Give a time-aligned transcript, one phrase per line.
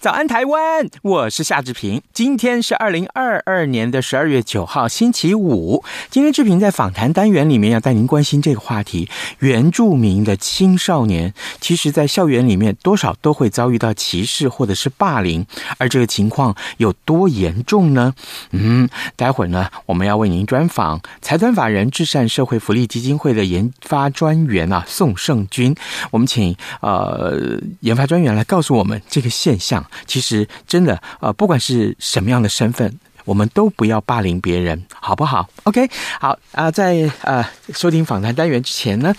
[0.00, 0.88] 早安，台湾！
[1.02, 2.00] 我是夏志平。
[2.14, 5.84] 今天是二零二二年的十二月九号，星期五。
[6.08, 15.44] 今天志平在访谈单元里面要带您关心这个话题：原住民的青少年，其实，在校园里面多少都会遭遇到歧视或者是霸凌，
[15.76, 18.14] 而这个情况有多严重呢？
[18.52, 25.76] 嗯，待会儿呢，我们要为您专访财团法人至善社会福利基金会的研发专员啊，宋胜军。
[26.10, 29.84] 我们请呃研发专员来告诉我们这个现象。
[30.06, 32.98] 其实，真的，呃，不管是什么样的身份。
[33.30, 39.14] 我们都不要霸凌别人，好不好？OK，好啊、在呃收听访谈单元之前呢，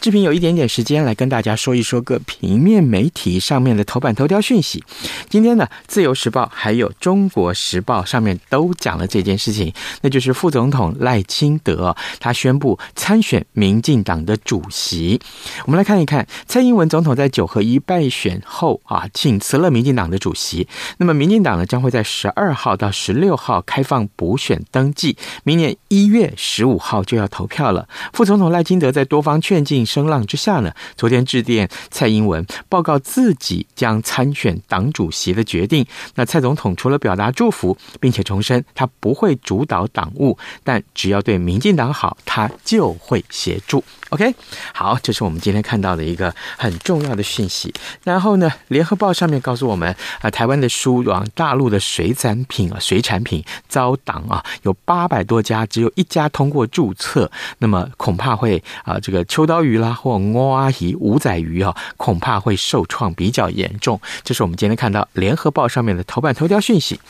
[0.00, 4.84] 志平有一点点时间来跟大家说一说个平面媒体上面的头版头条讯息。
[5.28, 15.20] 今天呢，《自由时报》还有《中国时报》上面都讲了这件事情，那就是副总统赖清德他宣布参选民进党的主席。
[15.64, 20.68] 我们来看一看，蔡英文总统在九合一败选后啊，请辞了民进党的主席。
[20.98, 23.55] 那么，民进党呢将会在十二号到十六号。
[23.62, 27.88] 开放补选登记，明年一月十五号就要投票了。
[28.12, 35.86] 副总统赖清德在多方劝进声浪之下呢，昨天致电蔡英文，报告自己将参选党主席的决定。
[36.14, 43.82] 那蔡总统除了表达祝福，并且重申他不会主导党务，但只要对民进党好，他就会协助。
[44.10, 44.34] OK，
[44.72, 47.72] 好，这是我们今天看到的一个很重要的讯息。
[48.04, 57.30] 然后呢，联合报上面告诉我们啊，台湾的输往大陆的水产品啊，水产品遭挡啊，有八百多家，只有一家通过注册。
[57.58, 64.00] 那么恐怕会啊，这个秋刀鱼啦，或乌阿姨、五仔鱼啊，恐怕会受创比较严重。
[64.22, 67.00] 这是我们今天看到联合报上面的头版头条讯息。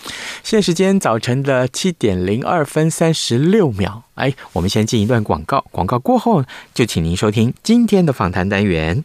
[0.42, 4.02] 现时间早晨的七点零二分三十六秒。
[4.14, 6.42] 哎，我们先进一段广告，广告过后
[6.72, 9.04] 就请您收听今天的访谈单元。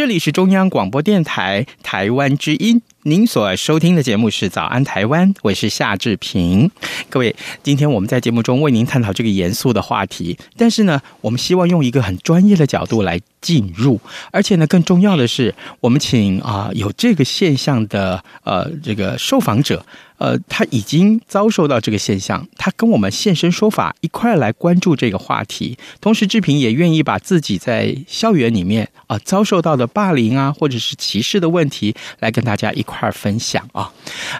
[0.00, 6.70] 这里是中央广播电台台湾之音，您所收听的节目是《早安台湾》，我是夏志平。
[7.10, 14.00] 各位，今天我们在节目中为您探讨这个严肃的话题，但是呢，我们希望用一个很专业的角度来进入，
[14.30, 19.84] 而且呢，更重要的是，我们请啊、有这个现象的呃这个受访者。
[20.20, 25.78] 呃，他已经遭受到这个现象，他跟我们现身说法，一块来关注这个话题。
[25.98, 33.90] 同时，志平也愿意把自己在校园里面啊、遭受到的霸凌啊，或者是歧视的问题，来跟大家一块分享啊。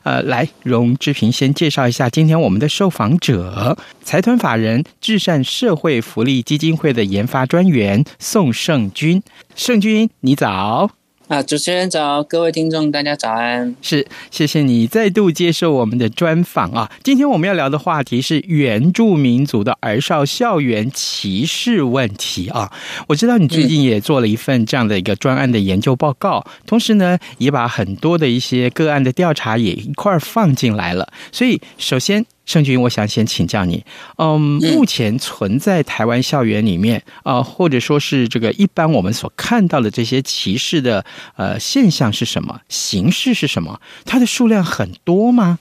[0.03, 9.23] 呃，来，容志平先介绍一下今天我们的受访者，财团法人至善社会福利基金会的研发专员宋胜军。
[9.57, 11.00] 胜军，你早。
[11.31, 13.77] 啊，主持人早，各位听众大家早安。
[13.81, 16.91] 是，谢谢你再度接受我们的专访啊。
[17.05, 22.73] 今天我们要聊的话题是原住民族的儿少校园歧视问题啊。
[23.07, 31.13] 我知道你最近也做了一份这样的一个专案的研究报告，嗯、同时呢，也把很多的一些个案的调查也一块儿放进来了。
[31.31, 32.27] 所以，首先。
[32.51, 33.85] 圣君，我想先请教你，
[34.17, 41.05] 嗯，目前存在台湾校园里面啊、呃，或者说是这个一般我们所看到的这些歧视的
[41.37, 42.61] 呃现象是什么？
[42.69, 43.81] 形式是什么？
[44.05, 45.61] 它的数量很多吗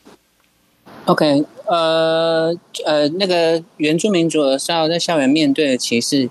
[1.05, 2.51] ？OK，呃
[2.87, 6.27] 呃，那个原住民族儿少在校园面对的歧视，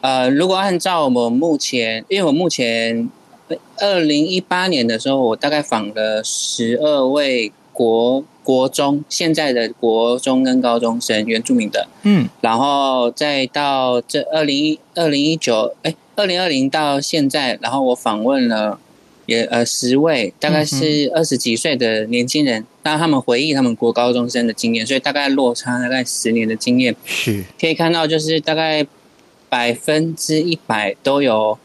[0.00, 3.10] 呃，如果按照我们目前，因为我目前
[3.80, 8.24] 二零一八年的时候，我大概访了十二位国。
[8.48, 18.80] 国中现在的国中跟高中生原住民的，嗯，然后再到这二零一二零一九，哎，二零二零到现在，然后我访问了
[19.26, 28.86] 也呃十位，大概是二十几岁的年轻人，让、嗯、他们回忆他们国高中生的经验，所以大概落差大概十年的经验，是可以看到就是大概
[29.50, 31.58] 百分之一百都有。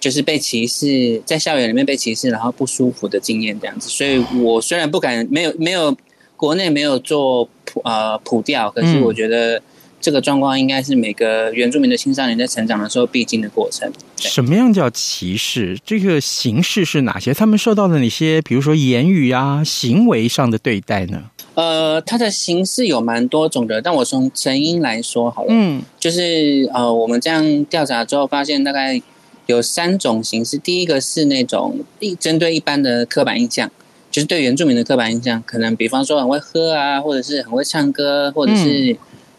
[0.00, 3.88] 就是被歧视，在校园里面被歧视，然后不舒服的经验这样子。
[3.88, 5.96] 所以我虽然不敢，没有没有
[6.36, 9.60] 国内没有做普呃普调，可是我觉得
[10.00, 13.90] 这个状况应该是每个原住民的青少年在成长的时候必经的过程。
[14.16, 15.76] 什么样叫歧视？
[15.84, 17.34] 这个形式是哪些？
[17.34, 21.24] 他们受到的哪些，比如说言语啊、行为上的对待呢？
[21.54, 29.02] 呃，它的形式有蛮多种的，但我从成因来说好了，嗯，就是呃，我们这样调查之后发现大概。
[29.48, 33.70] 有三种形式，第一个是那种一针对一般的刻板印象，
[34.10, 38.94] 就是对原住民的刻板印象，可能比方说很会喝啊，或者是很会唱歌，或者是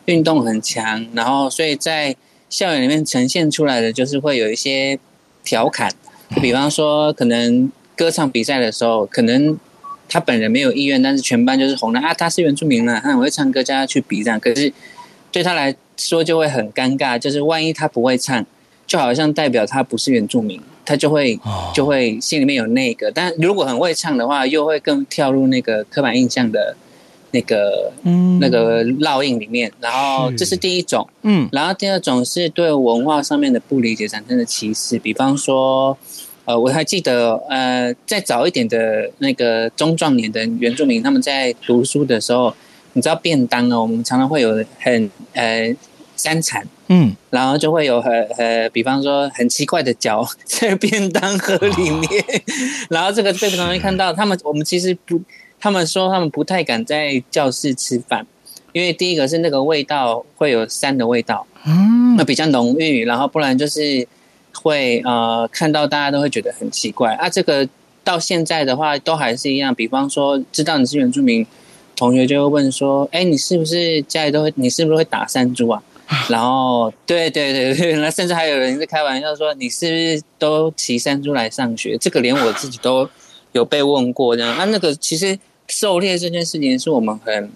[0.05, 2.15] 运动很强，然后所以在
[2.49, 4.97] 校园里面呈现出来的就是会有一些
[5.43, 5.91] 调侃，
[6.35, 9.55] 就比方说可能歌唱比赛的时候，可能
[10.07, 14.73] 他本人没有意愿，但是全班就是红了啊，他是原住民了，他很会唱歌，叫他去比这样，可是
[15.31, 18.43] 对他来说就会很尴尬，就是万一他不会唱。
[18.89, 21.39] 就好像代表他不是原住民，他就会
[21.75, 26.75] 就会心里面有那个，但如果很会唱的话，又会更跳入那个刻板印象的
[27.29, 28.39] 那个嗯。
[28.41, 29.71] 那个烙印里面。
[29.81, 35.95] 然后这是第一种，嗯，然后第二种是对文化上面的不理解产生的歧视，比方说，
[36.45, 42.55] 呃，我还记得，呃，再早一点的那个中壮年的原住民，他们在读书的时候，
[42.93, 45.75] 你知道便当哦，我们常常会有很呃
[46.19, 46.67] 三产。
[46.91, 52.41] 嗯，然后就会有很呃，比方说很奇怪的脚 在便当盒里面，哦、
[52.89, 55.21] 然后这个被同学看到，他们我们其实不，
[55.59, 58.25] 他们说他们不太敢在教室吃饭，
[58.73, 64.07] 因为第一个是那个味道会有膻的味道，嗯，那比较浓郁，然后不然就是
[64.55, 67.29] 会呃看到大家都会觉得很奇怪啊。
[67.29, 67.69] 这个
[68.03, 71.45] 到现在的话都还是一样，比方说知道你是原住民，
[71.95, 75.83] 同学就会问说，哎，你是不是家里都会，你是不是会打山猪啊？
[76.27, 83.07] 然后，对对对对，那甚至还有人在开玩笑说：“你是不是都骑山猪来上学？”这个连我自己都
[83.51, 84.55] 有被问过这样。
[84.57, 87.51] 那、啊、那个其实狩猎这件事情是我们很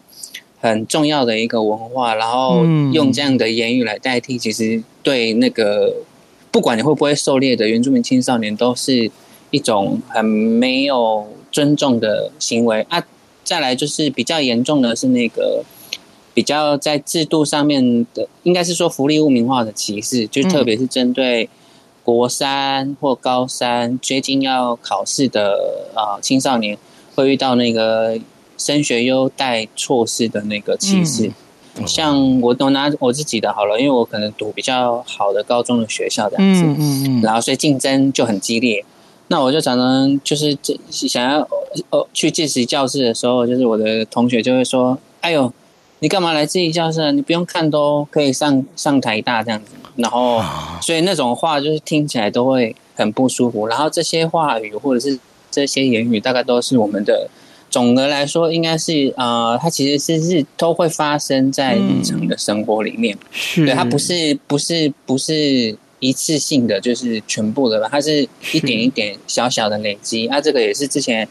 [0.62, 5.92] 很重要的一个文化，然后用这样的言语来代替，其实对那个
[6.52, 9.10] 不管你会不会狩猎的原住民青少年，都是
[9.50, 13.04] 一种很没有尊重的行为啊。
[13.44, 15.63] 再来就是比较严重的是那个。
[16.34, 21.48] 比较在制度上面的，应该是说福利污名化的歧视，就特别是针对
[22.04, 26.78] 国三或高三接近要考试的啊、呃、青少年，
[27.13, 28.20] 会遇到那个
[28.58, 31.32] 升学优待措施的那个歧视。
[31.75, 38.84] 嗯、像我都拿我自己的好了，因为我可能读比较好的高中的学校这样子，嗯嗯嗯，然后所以竞争就很激烈。
[39.28, 41.48] 那我就常常就是这想要
[41.90, 45.54] 哦去见习教室的时候，就是我的同学就会说：“哎呦。”
[46.03, 47.13] 你干嘛来自己教室？
[47.13, 50.43] 你不用看都可以上上台大这样子，然后
[50.81, 53.67] 所以那种话就是听起来都会很不舒服。
[53.67, 55.17] 然后这些话语或者是
[55.50, 57.29] 这些言语，大概都是我们的
[57.69, 63.17] 总的来说，应该是呃，它其实是是都会发生在日常的生活里面。
[63.31, 67.88] 是，对，它不是不是不是一次性的，就是全部的吧？
[67.89, 70.27] 它是一点一点小小的累积。
[70.27, 71.25] 啊，这个也是之前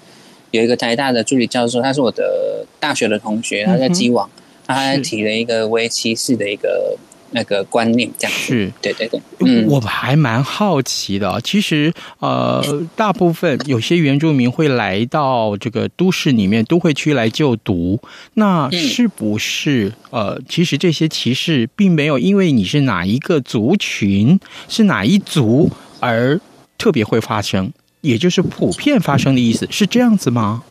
[0.50, 4.30] 有一个台大的助理教授，他是我的大学的同学，他在基网。
[4.66, 6.96] 他还提了一个微歧视的一个
[7.34, 11.40] 那个观念，这样是，对对对，嗯，我还蛮好奇的。
[11.42, 12.62] 其实，呃，
[12.94, 17.98] 大部分有些原住民会来到这个都市里面，都会区来就读。
[18.34, 24.38] 那是不是呃，其实这些歧视并没有因为你是哪一个族群，
[24.68, 26.38] 是哪一族而
[26.76, 27.72] 特别会发生？
[28.02, 30.64] 也就是普遍发生的意思，是这样子吗？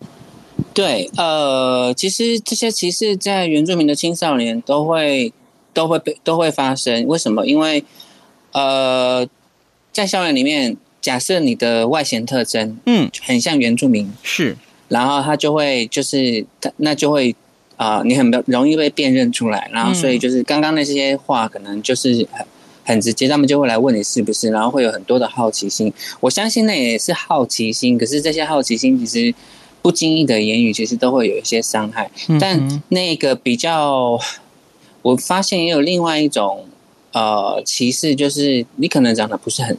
[0.73, 5.33] 对，呃，其实这些歧视在原住民的青少年都会
[5.73, 7.05] 都会被都会发生。
[7.07, 7.45] 为什么？
[7.45, 7.83] 因为
[8.53, 9.27] 呃，
[9.91, 14.55] 在校园里面，假设你的外显特征嗯很像原住民是，
[14.87, 17.35] 然后他就会就是他那就会
[17.75, 22.45] 啊、呃，你很容易被辨认出来，然后所以就是刚刚那些话可能就是很
[22.83, 25.91] 很直接，他们就会来问你是不是，然后会有很多的好奇心。
[26.21, 29.33] 我相信那也是好奇心，可是这些好奇心其实。
[29.81, 32.09] 不经意的言语其实都会有一些伤害，
[32.39, 34.19] 但那个比较，
[35.01, 36.65] 我发现也有另外一种
[37.13, 39.77] 呃歧视，就是你可能长得不是很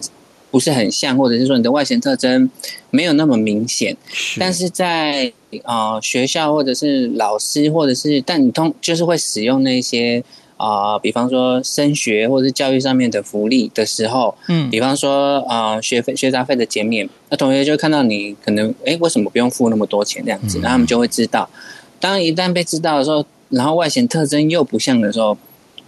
[0.50, 2.50] 不是很像，或者是说你的外显特征
[2.90, 3.96] 没有那么明显，
[4.38, 5.32] 但是在
[5.64, 10.22] 呃学校或者是老师或者是，但你通就是会使用那些。
[10.62, 21.50] 啊、呃，比方说升学或者是教育上面的福利的时候，嗯，比方说啊、呃、学费学杂费的减免，那同学就看到你可能哎为什么不用付那么多钱这样子，然后他们就会知道。
[21.98, 25.36] 当一旦被知道的时候，然后外显特征又不像的时候，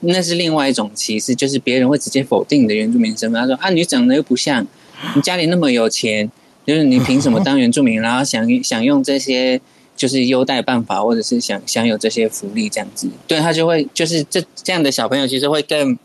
[0.00, 3.40] 那是另外一种歧视，就是别人会直接否定你的原住民身份。
[3.40, 4.66] 他说啊，你长得又不像，
[5.14, 6.28] 你家里那么有钱，
[6.66, 8.00] 就是你凭什么当原住民？
[8.00, 9.60] 然后想享用这些。
[9.96, 15.96] 就是优待办法，或者是享享有这些福利这样子，对他就会就是这这样的小朋友，其实会更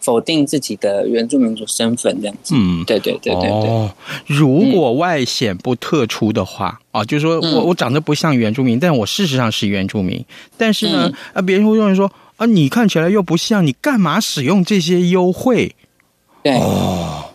[0.00, 2.54] 否定自己的原住民族身份这样子。
[2.54, 3.50] 嗯，对对对对对。
[3.50, 3.90] 哦，
[4.26, 10.24] 如果外显不特殊的话，啊、嗯，就是说我我长得不像原住民，但我事实上是原住民。
[10.56, 15.74] 但是呢，嗯、啊，别人会认为说啊，你看起来又不像，你干嘛使用这些优惠？
[16.42, 17.30] 对哦，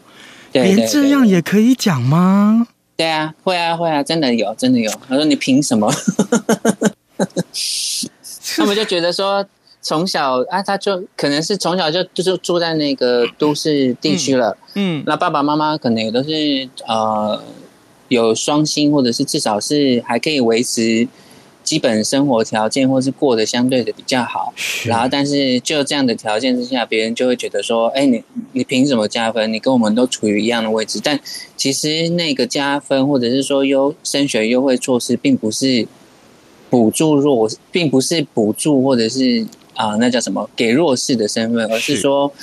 [0.52, 2.68] 连这样也可以讲吗？
[3.00, 4.92] 对啊，会啊，会啊，真的有，真的有。
[5.08, 5.90] 他说：“你凭什么？”
[8.58, 9.46] 他们就觉得说，
[9.82, 14.58] 从小啊，他就可能是从小就就是住在那个都市地区了。
[14.74, 17.42] 嗯，嗯，那爸爸妈妈可能也都是呃
[18.10, 21.08] 有双薪，或者是至少是还可以维持。
[21.70, 24.52] 基本生活条件，或是过得相对的比较好，
[24.86, 28.24] 然后但是就这样的条件之下，别人就会觉得说，哎，你
[28.54, 29.54] 你凭什么加分？
[29.54, 31.00] 你跟我们都处于一样的位置。
[31.04, 31.20] 但
[31.56, 35.88] 其实那个加分，或者是说优升学优惠措施，并不是
[36.72, 39.46] 补助弱，并不是补助，或者是
[39.76, 42.34] 啊、呃，那叫什么给弱势的身份，而是说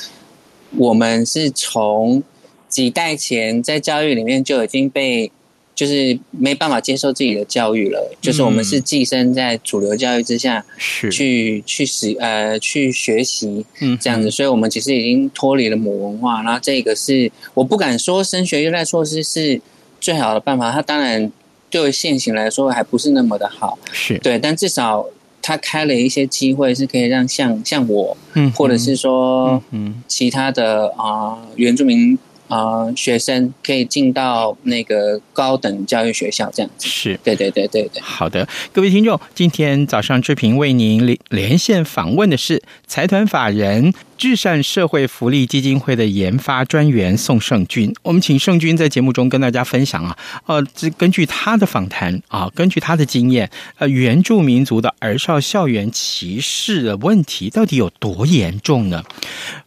[0.76, 2.23] 我们是从
[2.68, 5.33] 几代前在教育里面就已经被。
[5.76, 16.42] 就是没办法接受自己的教育了，就是我们是寄生在主流教育之下，是、嗯、去去使呃去学习，嗯，这样子，所以我们其实已经脱离了母文化。
[16.42, 19.61] 然后这个是我不敢说升学优待措施是
[20.00, 21.30] 最好的办法，它当然
[21.68, 24.16] 对现行来说还不是那么的好，是。
[24.21, 25.06] 对，但至少
[25.42, 32.18] 它开了一些机会，是可以让像像我，嗯，或者是说嗯其他的啊、呃、原住民。
[32.48, 38.00] 啊、呃，学生可以进到那个高等教育学校，这样子是对对对对对。
[38.00, 59.02] 好的，各位听众，今天早上志平为您连连线访问的是财团法人至善社会福利基金会的研发专员宋胜军，我们请胜军在节目中跟大家分享啊，呃，这根据他的访谈啊，根据他的经验，呃，原住民族的儿少校园歧视的问题到底有多严重呢？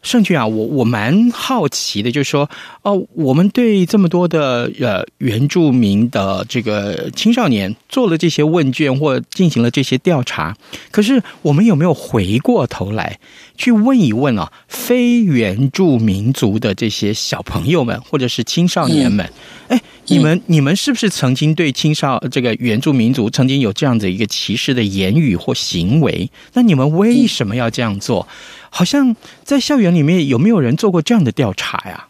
[0.01, 2.49] 胜军啊，我我蛮好奇的，就是说，
[2.81, 10.55] 哦、我们对这么多的呃原住民的这个青少年做了这些问卷或进行了这些调查，
[10.91, 13.19] 可是我们有没有回过头来
[13.59, 14.49] 去问一问啊？
[14.69, 19.29] 非原住民族的这些小朋友们，或者是青少年们，
[19.67, 26.31] 哎、嗯，你们你们是不是曾经对青少这个原住民族曾经有这样的一个歧视的言语或行为？
[26.53, 28.25] 那你们为什么要这样做？
[28.69, 29.13] 好像
[29.43, 32.07] 在校园里面有没有人做过这样的调查呀？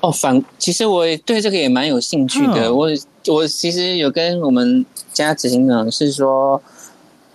[0.00, 2.66] 哦，反其实我对这个也蛮有兴趣的。
[2.66, 2.88] 哦、我
[3.32, 6.60] 我其实有跟我们家执行长是说。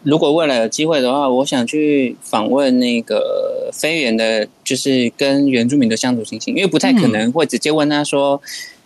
[0.03, 8.39] 如果未来有机会的话，我想去访问那个飞原的，就是跟原住民的相处情形，因为不太可能会直接问他说：“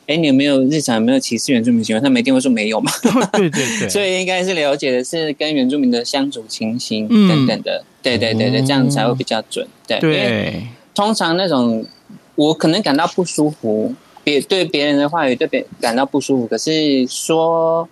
[0.07, 2.91] 哎、嗯，你有没有日常有没有歧视原住民行为？”他没一定会说没有嘛。
[3.33, 7.83] 对对对， 所以应该是了解的是跟原住民的相处情形等等的。
[7.83, 9.67] 嗯、对对对对，这样才会比较准。
[9.85, 10.63] 对，对，因为
[10.95, 11.85] 通常那种
[12.35, 17.87] 我可能感到不舒服，别对别人的话语对别感到不舒服，可是说。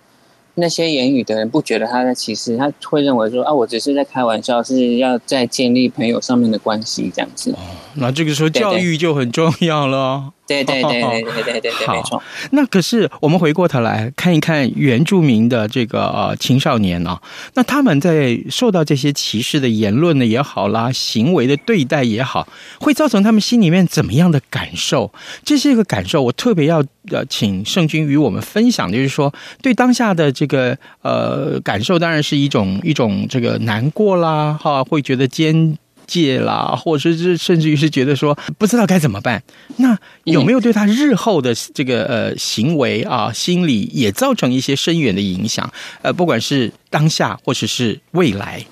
[0.54, 7.52] 那些言语的人不觉得他在歧视，他会认为说啊，我只是在开玩笑，是要在建立朋友上面的关系这样子。
[7.52, 7.58] 哦，
[7.94, 10.32] 那这个时候教育就很重要了。
[10.50, 12.20] 对对对对对对对，没错。
[12.50, 17.22] 那可是我们回过头来看一看原住民的这个呃青少年呢、啊，
[17.54, 22.48] 那他们在受到这些歧视的言论呢也好啦，行为的对待也好，
[22.80, 25.12] 会造成他们心里面怎么样的感受？
[25.44, 35.78] 这是一个感受，我特别要呃请圣君与我们分享，就是说对当下的这个呃感受，当然是一种一种这个难过啦，哈，会觉得艰。
[36.10, 39.40] 戒啦，或者是甚至于是觉得说不知道该怎么办，
[39.76, 45.72] 那有没有对他日后的这个呃行为啊、心理也造成一些深远的影响？
[46.02, 48.66] 呃，不管是当下或者是未来。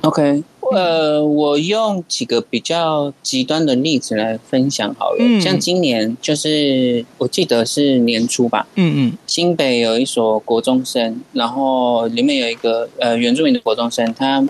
[0.00, 0.42] OK，
[0.72, 5.16] 呃，我用几个比较极端的例子来分享好了。
[5.20, 8.66] 嗯，像今年就是我记得是年初吧。
[8.76, 14.42] 嗯嗯，新北有一所国中生，然后里面有一个呃原住民的国中生，他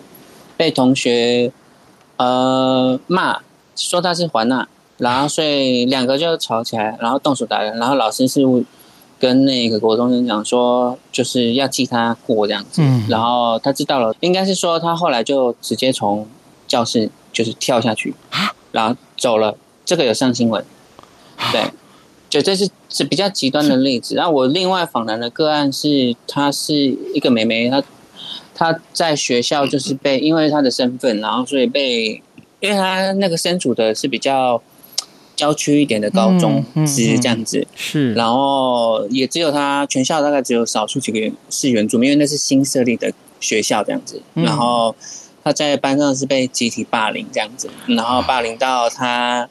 [0.56, 1.50] 被同学。
[2.16, 3.40] 呃，骂
[3.74, 4.68] 说他是环娜，
[4.98, 8.42] 然后所以两个就吵起来，然后动手打人，然后老师是
[9.18, 16.26] 跟那个国中生讲说，就是要记他过这样子，嗯，然后他知道了，应该是说他后来就直接从
[16.68, 18.14] 教室就是跳下去，
[18.70, 20.64] 然后走了，这个有上新闻，
[21.50, 21.64] 对，
[22.30, 24.14] 就这是是比较极端的例子。
[24.14, 26.74] 然后我另外访谈的个案是，他是
[27.14, 27.82] 一个妹妹，她。
[28.54, 32.22] 他在学校就是被，因为他的身份，然后所以被，
[32.60, 34.62] 因为他那个身处的是比较
[35.34, 44.94] 郊区一点的高中，是这样子，是，然后也只有他全校大概只有少数几个人是原住民，因为那是新设立的学校这样子，然后
[45.42, 49.48] 他在班上是被集体霸凌这样子，然后霸凌到他，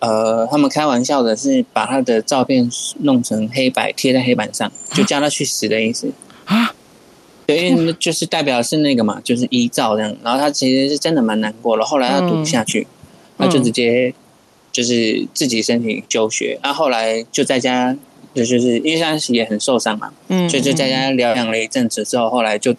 [0.00, 6.12] 呃，他们开玩笑的是把他的照片弄成黑白贴在黑板上，就叫他去死的意思。
[6.44, 6.74] 啊。
[7.46, 10.16] 对，因为 就是代表是那个嘛，就是依照这样。
[10.22, 11.84] 然后他其实是真的蛮难过的。
[11.84, 12.86] 后来他读不下去，
[13.38, 14.12] 他就直接
[14.72, 16.58] 就是自己申请休学。
[16.62, 17.96] 然后后来就在家，
[18.34, 22.74] 就就是因为他也很受伤嘛，嗯，所以就在家疗养了一阵子之后，后来就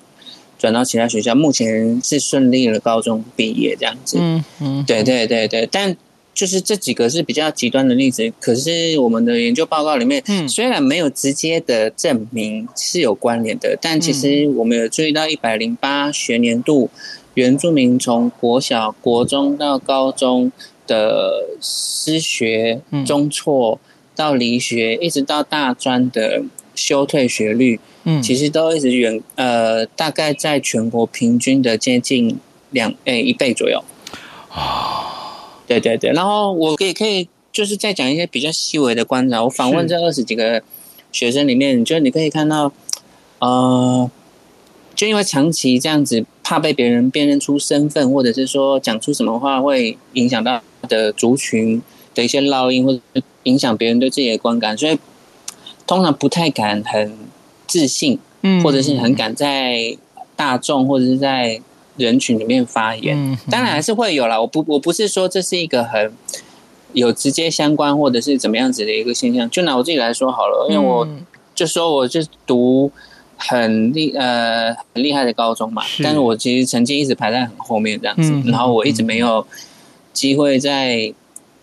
[0.58, 1.36] 转到其他学校。
[1.36, 4.18] 目前是顺利了高中毕业这样子。
[4.20, 5.96] 嗯嗯，对对对对，但。
[6.36, 16.90] 就是这几个是比较极端的例子，可是我们的研究报告里面，嗯，虽然没有直接的证明是有关联的，但其实我们有注意到一百零八学年度
[17.36, 20.52] 原住民从国小、国中到高中
[20.86, 23.80] 的失学、中辍
[24.14, 26.44] 到离学，一直到大专的
[26.76, 32.38] 休退学率，嗯，其实都一直远呃，大概在全国平均的接近
[32.72, 33.82] 两诶一倍左右
[34.50, 35.25] 啊。
[35.68, 39.44] 对对对，然后我也可以就是再讲一些比较细微的观察。
[39.44, 40.62] 我访问这二十几个
[41.12, 42.72] 学生里面，就你可以看到，
[43.40, 44.10] 呃，
[44.94, 51.82] 就因为长期这样子，怕被别人辨认出身份，或者是说讲出什么话会影响到的族群
[52.14, 53.00] 的一些烙印，或者
[53.44, 55.00] 影响别人对自己的观感，所以
[55.88, 57.18] 通常不太敢很
[57.66, 59.98] 自信，嗯，或者是很敢在
[60.36, 61.62] 大众或者是在。
[61.98, 64.40] 人群里面发言，嗯、当然还是会有啦。
[64.40, 66.12] 我不，我不是说这是一个很
[66.92, 69.50] 有直接相关或者是怎么样子的一个现象。
[69.50, 71.08] 就拿我自己来说好了，因为我
[71.54, 72.92] 就说我就读
[73.38, 79.48] 很厉呃很厉害的高中嘛，是但是我其实成绩一直排在很后面这样子，嗯、然后我一直没有
[80.12, 81.14] 机会在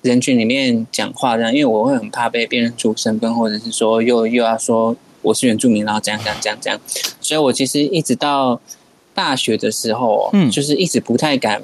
[0.00, 6.80] 人群里面讲话这样，因为我会很怕被辨认出身份，或者是说又又要说我是原住民，然后这样这样这样这样，
[7.20, 8.58] 所以我其实一直到。
[9.14, 11.62] 大学的时候，嗯，就是一直不太敢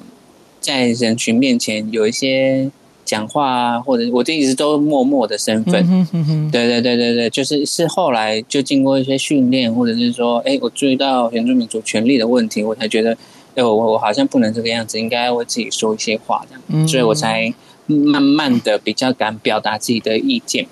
[0.60, 2.70] 在人群面前有一些
[3.04, 13.16] 讲话啊，或者我就一直都默默的身份，嗯哼嗯哼，对对对对对，就是是后来就经过一些训练，或者是说，哎，我注意到原住民族权利的问题，我才觉得，
[13.54, 17.52] 哎，我我好像不能这个样子，应该为自己说一些话这样，嗯，所以我才
[17.86, 20.66] 慢慢的比较敢表达自己的意见。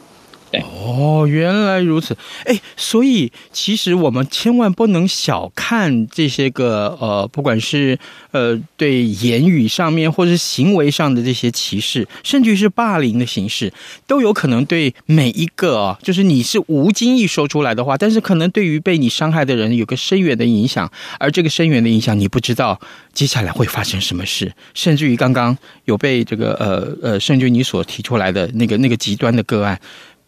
[0.60, 7.98] 哦，原来如此，哎，所以其实我们千万不能小看这些个呃，不管是
[8.32, 13.72] 呃对言语上面或是行为上的这些歧视，甚至于是霸凌的形式，
[14.06, 22.78] 都有可能对每一个啊，就是你是无经意说出来的话，但是可能对于被你伤害的人有个深远的影响，而这个深远的影响你不知道
[23.12, 29.80] 接下来会发生什么事，甚至于刚刚有被这个呃呃，甚至于你所提出来的那个那个极端的个案。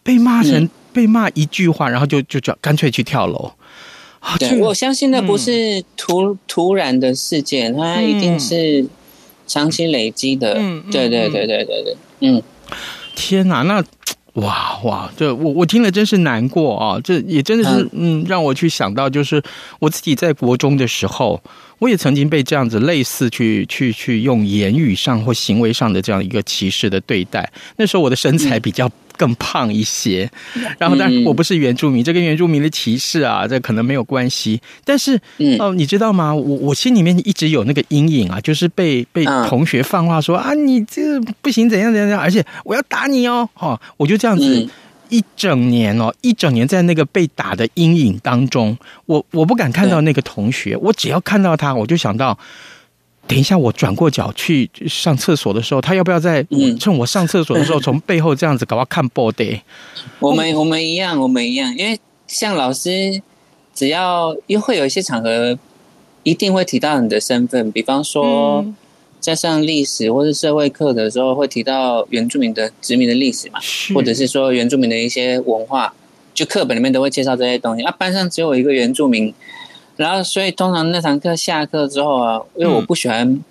[0.09, 3.53] 被骂成、嗯、被骂一句话，然后就就叫干脆去跳楼。
[4.39, 8.87] 对，我相信那不是突、嗯、突然的事件，它一定是
[9.47, 10.55] 长期累积的。
[10.59, 11.97] 嗯，对对对对对对。
[12.21, 12.43] 嗯，
[13.15, 13.85] 天哪，那
[14.41, 16.99] 哇哇，这我我听了真是难过啊！
[17.05, 19.43] 这也真的是嗯，让我去想到，就是
[19.79, 21.39] 我自己在国中的时候。
[21.79, 27.51] 我也曾经被这样子类似去去去用言语上或行为上的这样一个歧视的对待。
[27.77, 30.31] 那时候我的身材比较更胖一些，
[30.79, 34.61] 然后但我不是原住民，这跟原住民的歧视啊，这可能没有关系。
[34.85, 35.21] 但是
[35.59, 36.33] 哦，你知道吗？
[36.35, 44.69] 我我心里面一直有那个阴影啊，就是被被同学放话说啊，你这不行，怎样怎样，而且我要打你哦，哈，我就这样子。
[45.09, 52.39] 一整年哦，一整年在那个被打的阴影当中，我我不敢看到那个同学，我只要看到他，我就想到，
[53.27, 56.47] 等一下我转过脚去上厕所的时候，他要不要在
[56.79, 59.61] 趁我上厕所的时候从背后这样子搞我看 body？
[60.21, 63.23] 我们我们一样，我们一样，因为像老师，
[63.75, 65.59] 只要又会有一些场合，
[66.23, 68.63] 一定会提到你的身份，比方说。
[68.67, 68.77] 嗯
[69.21, 73.59] 在上历史或是社会课的时候，会提到原住民的殖民的历史嘛，
[73.95, 75.93] 或者是说原住民的一些文化，
[76.33, 77.83] 就课本里面都会介绍这些东西。
[77.83, 79.35] 啊，班上只有一个原住民，
[79.97, 83.43] 然后所以通常那堂课下课之后啊，因为我不喜欢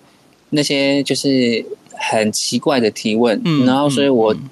[0.50, 4.48] 那些就是很奇怪的提问，嗯、然后所以我、嗯、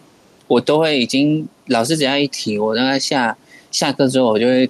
[0.48, 3.36] 我都会已经老师只要一提，我大概下
[3.70, 4.68] 下课之后我就会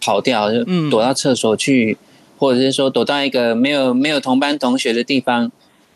[0.00, 2.06] 跑掉，就躲到厕所去，嗯、
[2.38, 5.50] 或者是说躲到一个没有没有同班同学的地方。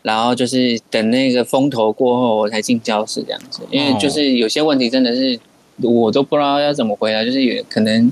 [0.06, 3.60] 然后就是等那个风头过后，我才进教室这样子。
[3.72, 5.36] 因为就是有些问题真的是
[5.82, 8.06] 我都不知道要怎么回答，就是也可能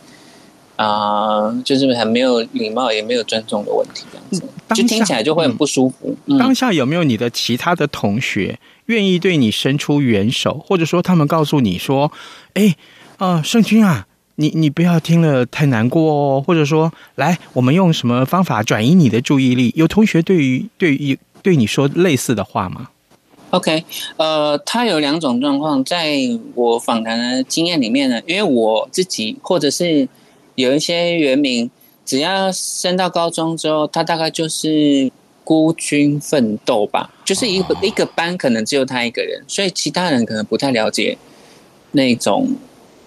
[0.74, 4.42] 啊、呃，就是很没有礼貌，也没有尊重的问题这样子，
[4.74, 6.16] 就听起来就会很不舒服。
[6.26, 12.10] 嗯嗯、当下有没有你的其他的同学愿意对你伸出援手，或者说他们告诉你说
[12.54, 12.74] ：“哎，
[13.18, 21.16] 啊、呃，圣君啊，你你不要听了太难过哦。”或者说：“来，我们用什么方法转移你的注意力？”有同学对于对于。
[21.44, 22.88] 对你说类似的话吗
[23.50, 23.84] ？OK，
[24.16, 26.16] 呃，他有两种状况，在
[26.54, 30.08] 我访谈的经验里面呢，因为我自己或者是
[30.54, 31.70] 有一些原民，
[32.06, 35.12] 只要升到高中之后，他大概就是
[35.44, 41.18] 孤军奋斗吧，就是一个、哦、一个班可能只有他一个人，所以其他人可能不太了解
[41.92, 42.56] 那种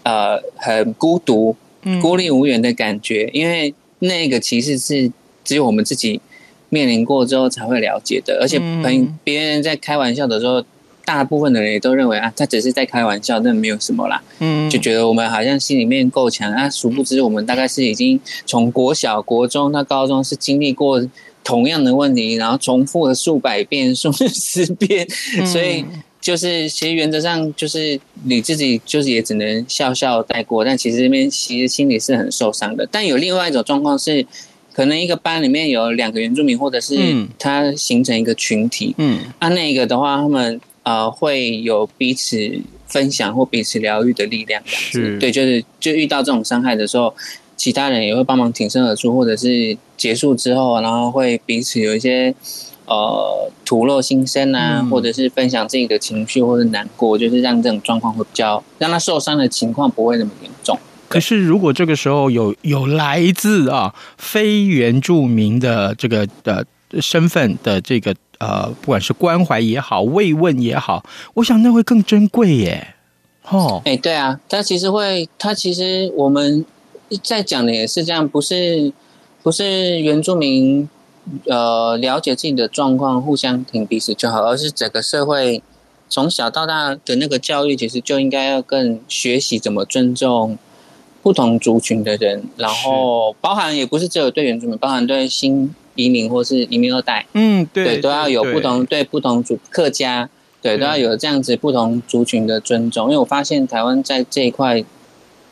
[0.04, 1.56] 呃很孤独、
[2.00, 5.12] 孤立无援的感觉，嗯、因为那个其实是
[5.44, 6.22] 只有我们自己。
[6.70, 10.62] 面临过之后才会了解的，而且朋别人在开玩笑的时候，
[11.06, 14.22] 大部分的人也都认为啊，他只是在开玩笑，那没有什么啦。
[14.40, 21.02] 嗯，就觉得我们好像心里面够强啊，殊不知我们大概是已经从国小、国中到高中是经历过
[21.42, 25.08] 同样的问题，然后重复了数百遍、数十遍，
[25.46, 25.86] 所以
[26.20, 32.86] 就是其实原则上就是你自己就是也只能笑笑带过，但其实这边其实心里是很受伤的。
[32.92, 34.26] 但有另外一种状况是。
[34.78, 36.96] 可能一个班里面有两个原住民，或者是
[37.40, 38.94] 他形成一个群体。
[39.00, 42.38] 嗯，啊，那个的话，他们呃会有彼此
[42.86, 44.62] 分享或彼此疗愈的力量。
[44.68, 47.12] 是，对，就是就遇到这种伤害的时候，
[47.56, 52.32] 其他人也会帮忙挺身而出，或者是结束之后，然后会彼此有一些
[52.86, 60.78] 呃吐露心声啊，嗯、或者是分享自己的情绪或者难过，就是让这种状况会比较让他受伤的情况不会那么严重。
[61.10, 66.66] 可是，如果这个时候有有来自啊非原住民的这个的
[67.00, 71.04] 身份的这个呃，不管是关怀也好，慰问也好，
[71.36, 72.96] 我想那会更珍贵耶。
[73.50, 76.66] 哦，哎，对啊，他其实会，他其实我们
[77.24, 78.92] 在讲的也是这样，不是
[79.42, 80.88] 不是原住民
[81.46, 85.64] 呃了解自己的状况，互相挺彼此就好，而是整个社会
[86.10, 90.58] 从小到大的那个教育，其实就应该要更学习怎么尊重。
[91.22, 100.30] 不同族群的人，然后包含也不是只有对原住民，包含对新移民或是移民二代，嗯，对，对，都要有不同对，对不同族客家，
[100.62, 103.08] 对，都要有这样子不同族群的尊重。
[103.08, 104.84] 因为我发现台湾在这一块。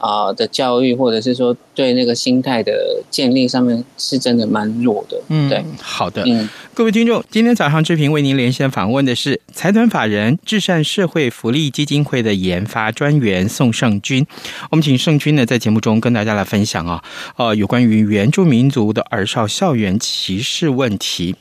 [0.05, 5.19] 啊的教育，或者是说对那个心态的建立上面，是真的蛮弱的。
[5.29, 14.25] 嗯，对，好的，嗯，各位听众，今天早上志平为您连线访问的是财团法人至善社会福利基金会的研发专员宋胜军。
[14.69, 17.03] 我们请胜军呢在节目中跟大家来分享啊，
[17.37, 21.35] 呃，有关于原住民族的儿少校园歧视问题。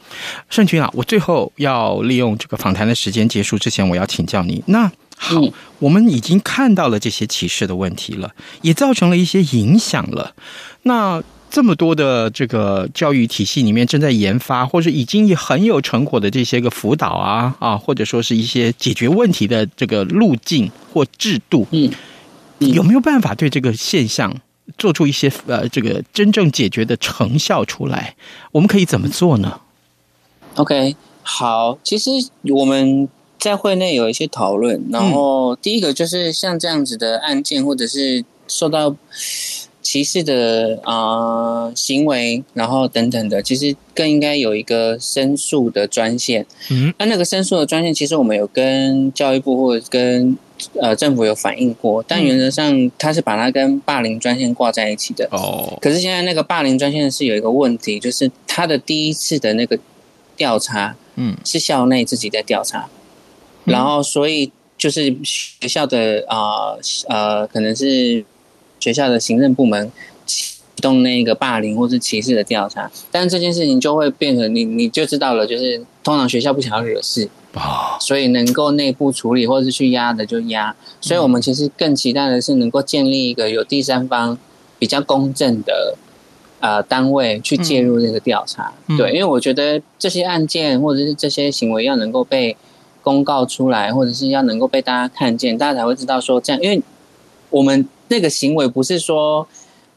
[0.48, 4.90] 胜军啊，我最后要利用这个访谈的时间结束之前，我要请教你那。
[5.16, 5.40] 好，
[5.79, 10.35] 我们已经看到了这些歧视的问题了，也造成了一些影响了。
[10.83, 21.90] 那这么多的这个教育体系里面正在研发，或者已经也很有成果的这些个辅导啊啊，或者说是一些解决问题的这个路径或制度，嗯，
[22.59, 24.35] 有没有办法对这个现象
[24.77, 28.16] 做出一些呃这个真正解决的成效出来？
[28.50, 29.61] 我们可以怎么做呢
[30.57, 32.11] ？OK，好，其实
[32.50, 33.09] 我们。
[33.45, 38.97] 在会内有一些讨论，然后第一个就是像这样子的案件，或者是受到
[39.83, 40.95] 歧视的啊、
[41.65, 46.47] 呃、行为，然后等等的，其实更应该有一个申诉的专线。
[46.71, 50.39] 嗯，那那个申诉的专线，其实我们有跟教育部或者跟
[50.81, 55.29] 呃政府有反映过，但原则上他是把它跟霸凌专线挂在一起的。
[55.31, 59.79] 哦，可是现在那个霸凌专线是有一个问题，就是他的第一次的那个
[60.35, 62.91] 调查，嗯，是校内自己在调查，嗯、
[63.64, 66.77] 然后所以就是学校的啊
[67.09, 68.24] 呃，呃可能是。
[68.81, 69.90] 学校的行政部门
[70.27, 80.77] 启动那个霸凌或是歧视的调查，但这件事情就会变成你你就知道了，就是通常学校不想要惹事啊，所以能够内部处理或者是去压的就压。
[81.00, 84.37] 所以我们其实更期待的是能够建立一个有第三方
[84.79, 85.96] 比较公正的
[86.61, 88.70] 呃单位去介入这个调查。
[88.98, 92.55] 对，因为我觉得这些案件或者是这些行为要能够被
[93.05, 96.83] 公告出来，或者是要能够被大家看见，大家才会知道说这样，因为
[97.51, 97.88] 我们。
[98.09, 99.49] 那个行为不是说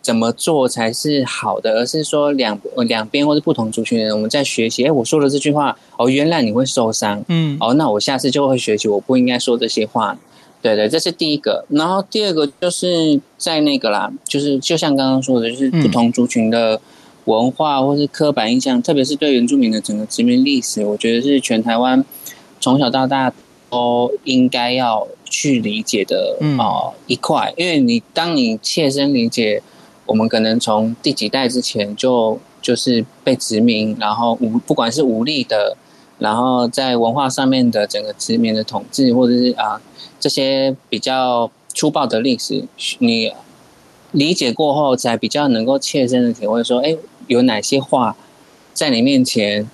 [0.01, 4.85] 怎么做才是好的，而是说两两边或者不同族群的人，我们在学习。
[4.85, 10.17] 哎，我说了这句话，哦，原来你会受伤，嗯，哦，那我下次就会学习，我不应该说这些话。
[10.61, 11.65] 对对，这是第一个。
[11.67, 16.79] 然后第二个就是在那个啦，就是就像刚刚说的，就是不同族群的
[17.25, 22.03] 文化或是刻板印象，嗯、特别是对原住民的整个殖民历史，我觉得是全台湾
[22.59, 23.33] 从小到大
[23.69, 25.07] 都应该要。
[25.29, 29.61] 去理解的啊一块，因为你当你切身理解，
[30.05, 35.75] 我们可能从第几代之前就就是被殖民，然后无不管是武力的，
[36.19, 39.81] 然后在文化上面的整个殖民的统治，或者是啊
[40.17, 42.63] 这些比较粗暴的历史，
[42.99, 43.33] 你
[44.13, 46.95] 理解过后，才比较能够切身的体会说，哎，
[47.27, 48.15] 有哪些话
[48.73, 49.69] 在你面前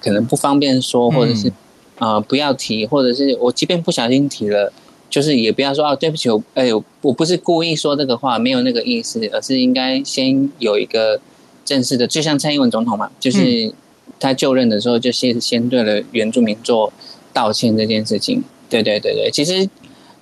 [0.00, 1.52] 可能不方便说，或者是
[1.98, 4.72] 啊不要提，或者是我即便不小心提了。
[5.10, 6.68] 就是也不要说哦，对不起，我哎，
[7.02, 11.20] 我不是故意说这个话，没有那个意思，而是应该先有一个
[11.64, 13.72] 正式的，就像蔡英文总统嘛，就是
[14.18, 16.92] 他就任的时候就先先对了原住民做
[17.32, 18.42] 道歉这件事情。
[18.68, 19.68] 对对对对，其实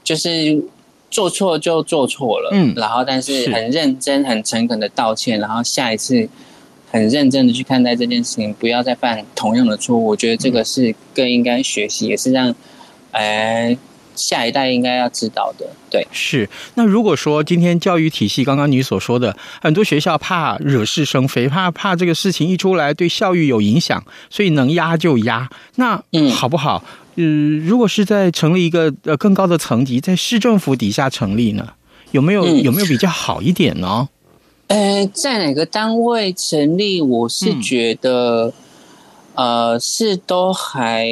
[0.05, 0.63] 就是
[1.11, 6.29] 做错就做错了，嗯，然后但是很认真、很诚恳的道歉，然后下一次
[6.93, 10.07] 很认真的去看待这件事情，不要再犯同样的错误。
[10.07, 12.55] 我觉得这个是更应该学习，也是让
[13.11, 13.77] 哎。
[14.15, 16.47] 下一代应该要知道的，对，是。
[16.75, 25.49] 那如果说今天教育体系，刚刚你所说的，很多学校怕惹是生非，怕怕这个事情一出来对校誉有影响，所以能压就压。
[25.77, 26.85] 那嗯，好不好？
[27.17, 31.71] 嗯、呃，如果是在成立一个呃更高的层级，在市政府底下成立呢，
[32.11, 34.07] 有没有、嗯、有没有比较好一点呢？
[34.69, 38.53] 呃，在哪个单位成立，我是觉得，
[39.35, 41.07] 嗯、呃，是都还。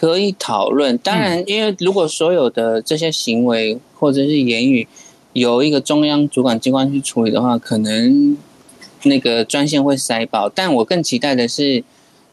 [0.00, 4.86] 可以讨论，当然，因为如果所有的这些行为或者是言语
[5.32, 8.38] 由一个中央主管机关去处理的话，可能
[9.02, 10.48] 那个专线会塞爆。
[10.48, 11.82] 但我更期待的是，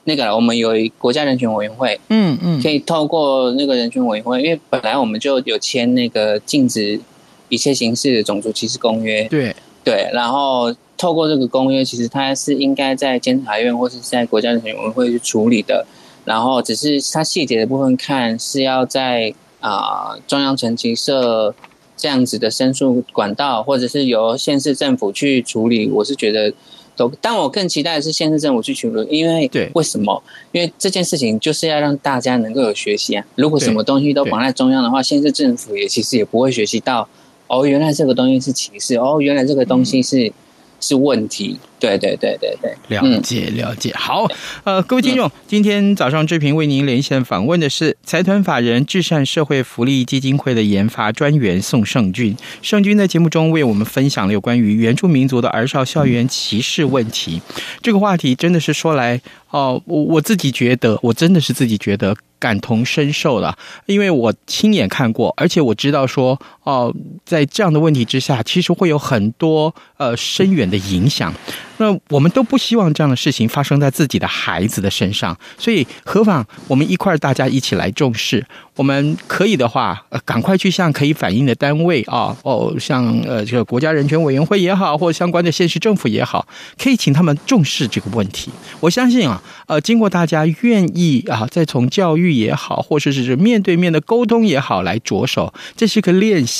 [0.04, 7.02] 那个我们有一国家人权委员会，嗯嗯，可以透过那个人权委员会，因为本来我们就有签那个禁止
[7.50, 15.86] 一切形式的种族歧视公约，对对，然后透过这个公约，其实它是应该在监察院或是在国家人权委员会去处理的。
[16.26, 21.54] 然后只是它细节的部分看是要在啊、呃、中央层级设
[21.96, 25.88] 这样子的申诉管道，或者是由县市政府去处理。
[25.92, 26.52] 我是觉得
[26.96, 30.24] 都，但我更期待的是县市政府去处理，因为对，为什么？
[30.52, 33.24] 因为这件事情就是要让大家能够有学习啊。
[33.36, 37.08] 如果什么东西都绑在中央的话，县市政府也其实也不会学习到
[37.48, 40.28] 哦，原来这个东西是歧视，哦，原来这个东西是。
[40.28, 40.34] 嗯
[40.82, 43.92] 是问题，对对对对对，了解了解。
[43.96, 44.28] 好，
[44.66, 52.36] 呃，各位听众，今天早上志平为您连线访问的是财团法人至善社会福利基金会的研发专员宋圣君。
[52.62, 57.42] 圣君在节目中为我们分享了有关于原住民族的儿少校园歧视问题，
[57.82, 62.16] 这个话题真的是说来哦，我我自己觉得，我真的是自己觉得。
[62.38, 66.94] 感同身受了，因为我亲眼看过，而且我知道说，哦，
[67.26, 71.34] 在这样的问题之下，其实会有很多呃深远的影响。
[71.78, 78.46] 那我们都不希望这样的事情发生在自己的孩子的身上，所以何妨我们一块儿大家一起来重视。
[78.78, 86.46] 我们可以的话，呃，赶快去向可以反映的单位啊，哦，像呃这个国家人权委员会也好，或相关的县市政府也好，
[86.82, 88.50] 可以请他们重视这个问题。
[88.80, 96.55] 我相信啊，呃，经过大家愿意啊，再从教育也好，或者是面对面的沟通也好来着手，这是个练习，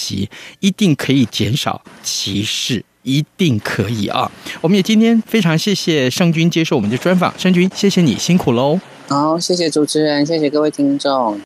[0.60, 2.84] 一定可以减少歧视。
[3.08, 4.32] 一定可以啊！
[4.62, 8.82] 我们也今天非常谢谢圣君接受我们的专访，圣君谢谢你辛苦喽。
[9.08, 11.40] 好，谢谢主持人，谢谢各位听众。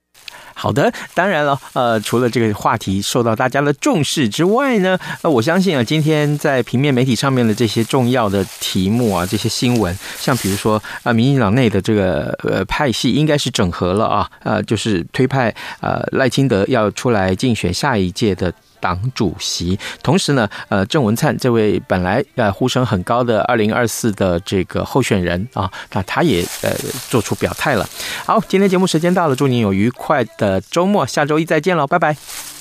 [0.59, 18.53] 好的，当然了，呃，除了这个话题受到大家的重视之外呢，呃，我相信啊，今天在平面媒体上面的这些重要的题目啊，这些新闻，像比如说啊，民进党内的这个呃派系应该是整合了啊，呃，就是推派呃赖清德要出来竞选下一届的。
[18.79, 26.71] 党主席，同时呢，呃，郑文灿这位本来呃呼声很高的二零二四的这个候选人啊，那他也呃
[27.09, 27.87] 做出表态了。
[28.25, 32.58] 好，今天节目时间到了，祝您有愉快的周末，下周一再见喽，拜拜。